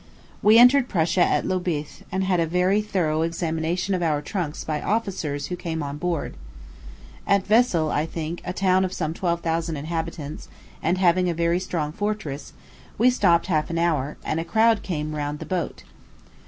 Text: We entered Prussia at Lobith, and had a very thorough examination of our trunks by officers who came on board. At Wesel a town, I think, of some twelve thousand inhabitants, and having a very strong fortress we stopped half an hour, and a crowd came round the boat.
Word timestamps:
We 0.41 0.57
entered 0.57 0.89
Prussia 0.89 1.21
at 1.21 1.45
Lobith, 1.45 2.01
and 2.11 2.23
had 2.23 2.39
a 2.39 2.47
very 2.47 2.81
thorough 2.81 3.21
examination 3.21 3.93
of 3.93 4.01
our 4.01 4.19
trunks 4.19 4.63
by 4.63 4.81
officers 4.81 5.45
who 5.45 5.55
came 5.55 5.83
on 5.83 5.99
board. 5.99 6.33
At 7.27 7.47
Wesel 7.47 7.91
a 7.91 7.91
town, 7.91 7.99
I 7.99 8.05
think, 8.07 8.41
of 8.43 8.93
some 8.93 9.13
twelve 9.13 9.41
thousand 9.41 9.77
inhabitants, 9.77 10.47
and 10.81 10.97
having 10.97 11.29
a 11.29 11.35
very 11.35 11.59
strong 11.59 11.91
fortress 11.91 12.51
we 12.97 13.11
stopped 13.11 13.45
half 13.45 13.69
an 13.69 13.77
hour, 13.77 14.17
and 14.25 14.39
a 14.39 14.43
crowd 14.43 14.81
came 14.81 15.13
round 15.13 15.37
the 15.37 15.45
boat. 15.45 15.83